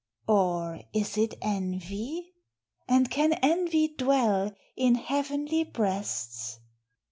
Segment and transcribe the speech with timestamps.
[0.27, 2.33] Or is it envy?
[2.87, 6.57] and can envy dwell In heavenly breasts?